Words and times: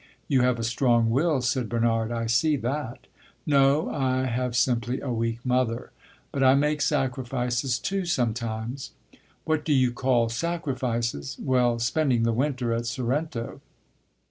"You 0.27 0.41
have 0.41 0.57
a 0.57 0.63
strong 0.63 1.11
will," 1.11 1.41
said 1.43 1.69
Bernard. 1.69 2.11
"I 2.11 2.25
see 2.25 2.55
that." 2.55 3.05
"No. 3.45 3.87
I 3.91 4.23
have 4.25 4.55
simply 4.55 4.99
a 4.99 5.11
weak 5.11 5.45
mother. 5.45 5.91
But 6.31 6.41
I 6.41 6.55
make 6.55 6.81
sacrifices 6.81 7.77
too, 7.77 8.05
sometimes." 8.07 8.93
"What 9.45 9.63
do 9.63 9.71
you 9.73 9.91
call 9.91 10.29
sacrifices?" 10.29 11.37
"Well, 11.39 11.77
spending 11.77 12.23
the 12.23 12.33
winter 12.33 12.73
at 12.73 12.87
Sorrento." 12.87 13.61